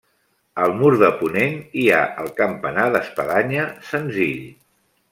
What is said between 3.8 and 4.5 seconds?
senzill.